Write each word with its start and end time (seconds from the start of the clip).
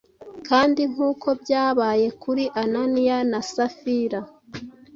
kandi 0.47 0.81
nk’uko 0.91 1.27
byabaye 1.41 2.07
kuri 2.21 2.43
Ananiya 2.61 3.17
na 3.31 3.39
Safira, 3.53 4.21